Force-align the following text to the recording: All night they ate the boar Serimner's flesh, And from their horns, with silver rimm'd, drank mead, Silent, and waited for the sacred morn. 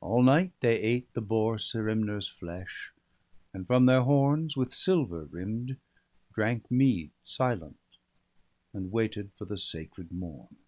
All 0.00 0.22
night 0.22 0.52
they 0.60 0.78
ate 0.78 1.12
the 1.14 1.20
boar 1.20 1.58
Serimner's 1.58 2.28
flesh, 2.28 2.92
And 3.52 3.66
from 3.66 3.86
their 3.86 4.02
horns, 4.04 4.56
with 4.56 4.72
silver 4.72 5.24
rimm'd, 5.26 5.78
drank 6.32 6.70
mead, 6.70 7.10
Silent, 7.24 7.98
and 8.72 8.92
waited 8.92 9.32
for 9.36 9.46
the 9.46 9.58
sacred 9.58 10.12
morn. 10.12 10.58